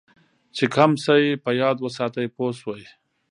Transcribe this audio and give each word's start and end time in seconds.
چې 0.55 0.65
کم 0.75 0.91
شی 1.03 1.23
په 1.43 1.51
یاد 1.61 1.77
وساتې 1.85 2.23
پوه 2.35 2.51
شوې!. 2.59 2.87